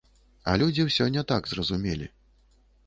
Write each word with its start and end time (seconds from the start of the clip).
А 0.51 0.55
людзі 0.61 0.81
ўсё 0.87 1.05
не 1.19 1.23
так 1.33 1.43
зразумелі. 1.53 2.13